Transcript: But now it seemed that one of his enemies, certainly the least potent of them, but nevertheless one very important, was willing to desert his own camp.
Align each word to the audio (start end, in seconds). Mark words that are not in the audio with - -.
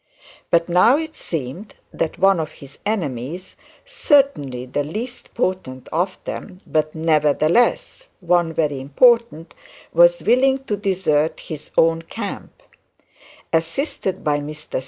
But 0.49 0.67
now 0.67 0.97
it 0.97 1.15
seemed 1.15 1.75
that 1.93 2.17
one 2.17 2.39
of 2.39 2.53
his 2.53 2.79
enemies, 2.87 3.55
certainly 3.85 4.65
the 4.65 4.83
least 4.83 5.31
potent 5.35 5.87
of 5.91 6.17
them, 6.23 6.59
but 6.65 6.95
nevertheless 6.95 8.09
one 8.19 8.51
very 8.51 8.79
important, 8.81 9.53
was 9.93 10.23
willing 10.23 10.63
to 10.63 10.75
desert 10.75 11.39
his 11.41 11.69
own 11.77 12.01
camp. 12.01 12.63